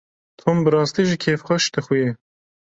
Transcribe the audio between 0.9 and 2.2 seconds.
jî kêfxweş dixuye.